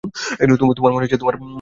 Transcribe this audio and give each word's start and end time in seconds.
তোমার 0.71 0.91
মনে 0.93 1.05
আছে? 1.07 1.17